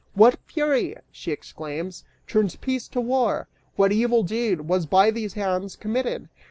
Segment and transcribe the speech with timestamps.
[0.15, 3.47] "What fury," she exclaims, "turns peace to war?
[3.75, 6.27] What evil deed Was by these hands committed?